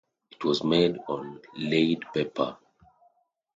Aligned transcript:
It 0.31 0.43
was 0.43 0.63
made 0.63 0.97
on 1.07 1.39
laid 1.55 1.99
paper. 2.11 2.57